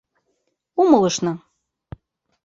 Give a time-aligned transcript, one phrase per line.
[0.81, 1.33] —Умылышна!